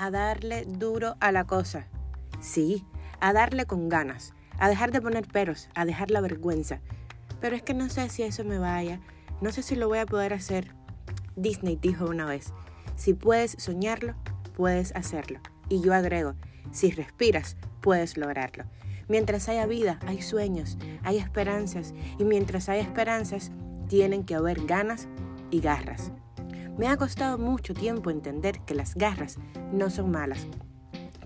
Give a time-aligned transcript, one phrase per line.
[0.00, 1.86] a darle duro a la cosa.
[2.40, 2.86] Sí,
[3.20, 6.80] a darle con ganas, a dejar de poner peros, a dejar la vergüenza.
[7.38, 8.98] Pero es que no sé si eso me vaya,
[9.42, 10.74] no sé si lo voy a poder hacer.
[11.36, 12.54] Disney dijo una vez,
[12.96, 14.14] si puedes soñarlo,
[14.56, 15.38] puedes hacerlo.
[15.68, 16.34] Y yo agrego,
[16.72, 18.64] si respiras, puedes lograrlo.
[19.06, 21.92] Mientras haya vida, hay sueños, hay esperanzas.
[22.18, 23.50] Y mientras hay esperanzas,
[23.86, 25.08] tienen que haber ganas
[25.50, 26.10] y garras.
[26.80, 29.36] Me ha costado mucho tiempo entender que las garras
[29.70, 30.46] no son malas,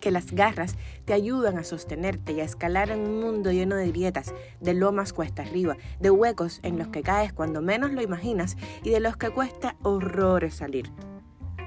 [0.01, 3.87] que las garras te ayudan a sostenerte y a escalar en un mundo lleno de
[3.87, 8.57] grietas, de lomas cuesta arriba, de huecos en los que caes cuando menos lo imaginas
[8.83, 10.91] y de los que cuesta horrores salir.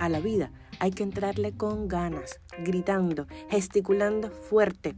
[0.01, 0.51] A la vida
[0.81, 4.95] hay que entrarle con ganas, gritando, gesticulando fuerte.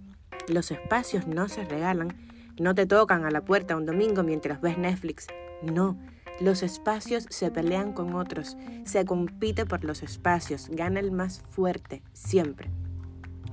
[0.48, 2.17] Los espacios no se regalan,
[2.59, 5.27] no te tocan a la puerta un domingo mientras ves Netflix.
[5.62, 5.95] No,
[6.39, 12.01] los espacios se pelean con otros, se compite por los espacios, gana el más fuerte,
[12.13, 12.70] siempre.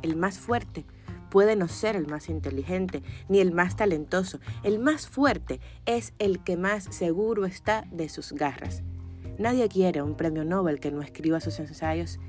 [0.02, 0.84] El más fuerte
[1.30, 4.38] puede no ser el más inteligente ni el más talentoso.
[4.62, 8.82] El más fuerte es el que más seguro está de sus garras.
[9.38, 12.20] Nadie quiere un premio Nobel que no escriba sus ensayos.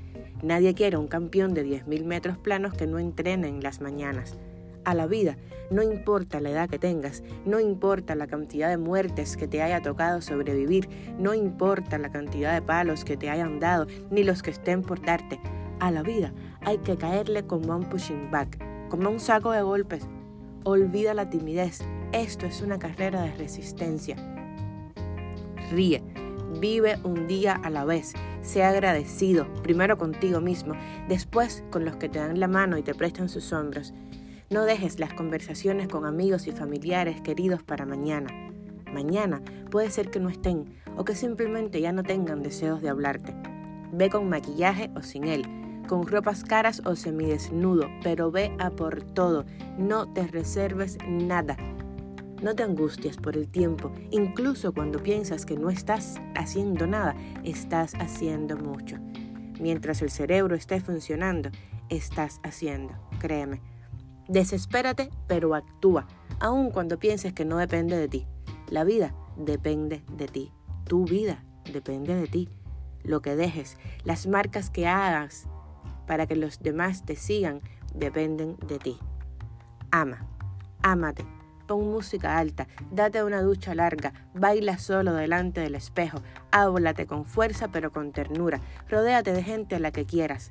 [0.42, 4.36] Nadie quiere un campeón de 10.000 metros planos que no entrene en las mañanas
[4.88, 5.36] a la vida.
[5.70, 9.82] No importa la edad que tengas, no importa la cantidad de muertes que te haya
[9.82, 14.50] tocado sobrevivir, no importa la cantidad de palos que te hayan dado, ni los que
[14.50, 15.38] estén por darte.
[15.78, 18.58] A la vida hay que caerle como un pushing back,
[18.88, 20.08] como un saco de golpes.
[20.64, 21.80] Olvida la timidez.
[22.12, 24.16] Esto es una carrera de resistencia.
[25.70, 26.02] Ríe.
[26.60, 28.14] Vive un día a la vez.
[28.40, 30.72] Sea agradecido, primero contigo mismo,
[31.08, 33.92] después con los que te dan la mano y te prestan sus hombros.
[34.50, 38.30] No dejes las conversaciones con amigos y familiares queridos para mañana.
[38.90, 40.64] Mañana puede ser que no estén
[40.96, 43.34] o que simplemente ya no tengan deseos de hablarte.
[43.92, 45.44] Ve con maquillaje o sin él,
[45.86, 49.44] con ropas caras o semidesnudo, pero ve a por todo.
[49.76, 51.58] No te reserves nada.
[52.40, 57.14] No te angusties por el tiempo, incluso cuando piensas que no estás haciendo nada,
[57.44, 58.96] estás haciendo mucho.
[59.60, 61.50] Mientras el cerebro esté funcionando,
[61.90, 63.60] estás haciendo, créeme.
[64.28, 66.06] Desespérate, pero actúa,
[66.38, 68.26] aun cuando pienses que no depende de ti.
[68.68, 70.52] La vida depende de ti.
[70.84, 72.48] Tu vida depende de ti.
[73.02, 75.48] Lo que dejes, las marcas que hagas
[76.06, 77.60] para que los demás te sigan,
[77.94, 78.98] dependen de ti.
[79.90, 80.26] Ama,
[80.82, 81.24] ámate,
[81.66, 87.68] pon música alta, date una ducha larga, baila solo delante del espejo, háblate con fuerza
[87.68, 90.50] pero con ternura, rodéate de gente a la que quieras.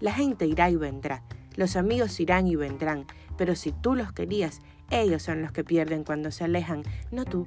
[0.00, 1.22] La gente irá y vendrá,
[1.56, 3.06] los amigos irán y vendrán,
[3.36, 7.46] pero si tú los querías, ellos son los que pierden cuando se alejan, no tú.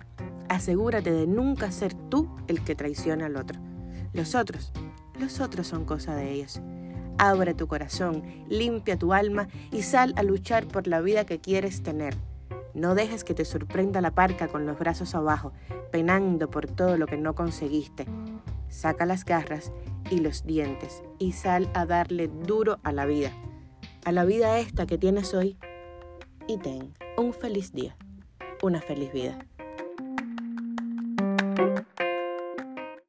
[0.49, 3.59] Asegúrate de nunca ser tú el que traiciona al otro.
[4.11, 4.73] Los otros,
[5.19, 6.59] los otros son cosa de ellos.
[7.17, 11.83] Abre tu corazón, limpia tu alma y sal a luchar por la vida que quieres
[11.83, 12.15] tener.
[12.73, 15.53] No dejes que te sorprenda la parca con los brazos abajo,
[15.91, 18.05] penando por todo lo que no conseguiste.
[18.69, 19.71] Saca las garras
[20.09, 23.31] y los dientes y sal a darle duro a la vida
[24.05, 25.57] a la vida esta que tienes hoy
[26.47, 27.95] y ten un feliz día,
[28.61, 29.37] una feliz vida.